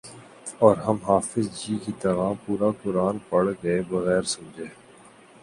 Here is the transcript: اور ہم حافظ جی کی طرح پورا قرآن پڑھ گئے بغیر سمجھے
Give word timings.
اور 0.59 0.77
ہم 0.77 0.97
حافظ 1.07 1.47
جی 1.57 1.77
کی 1.85 1.91
طرح 2.01 2.31
پورا 2.45 2.69
قرآن 2.83 3.17
پڑھ 3.29 3.49
گئے 3.63 3.81
بغیر 3.89 4.21
سمجھے 4.33 4.65